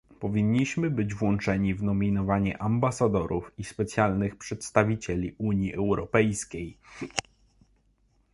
Powinniśmy 0.19 0.89
być 0.89 1.13
włączeni 1.13 1.75
w 1.75 1.83
nominowanie 1.83 2.61
ambasadorów 2.61 3.51
i 3.57 3.63
specjalnych 3.63 4.35
przedstawicieli 4.35 5.35
Unii 5.37 5.73
Europejskiej 5.73 6.77